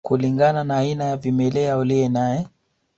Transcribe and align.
Kulingana 0.05 0.63
na 0.63 0.77
aina 0.77 1.03
ya 1.03 1.17
kimelea 1.17 1.77
uliye 1.77 2.09
naye 2.09 2.45